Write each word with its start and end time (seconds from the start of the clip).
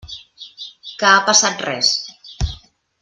Que 1.03 1.09
ha 1.09 1.21
passat 1.27 1.63
res? 1.67 1.93